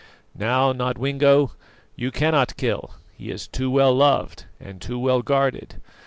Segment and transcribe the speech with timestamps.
[0.33, 1.51] Now, Nodwengo
[1.95, 5.75] you cannot kill; he is too well loved and too well guarded.